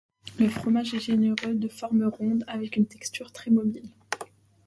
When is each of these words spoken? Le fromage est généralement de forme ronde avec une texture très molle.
Le 0.39 0.49
fromage 0.49 0.95
est 0.95 0.99
généralement 0.99 1.59
de 1.59 1.67
forme 1.67 2.05
ronde 2.05 2.43
avec 2.47 2.75
une 2.75 2.87
texture 2.87 3.31
très 3.31 3.51
molle. 3.51 3.83